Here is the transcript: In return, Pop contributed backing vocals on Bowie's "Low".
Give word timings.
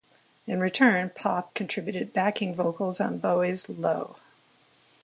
In 0.47 0.59
return, 0.59 1.11
Pop 1.13 1.53
contributed 1.53 2.11
backing 2.11 2.55
vocals 2.55 2.99
on 2.99 3.19
Bowie's 3.19 3.69
"Low". 3.69 4.15